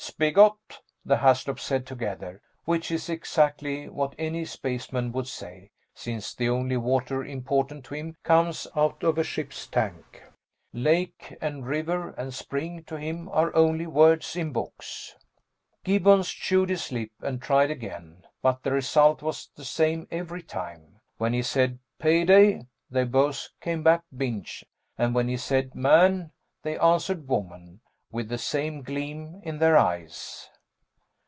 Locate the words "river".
11.67-12.09